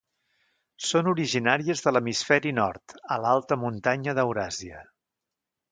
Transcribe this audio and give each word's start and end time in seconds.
Són 0.91 1.09
originàries 1.11 1.83
de 1.87 1.93
l'hemisferi 1.93 2.55
nord, 2.61 2.99
a 3.17 3.19
l'alta 3.27 3.61
muntanya 3.67 4.19
d'Euràsia. 4.21 4.83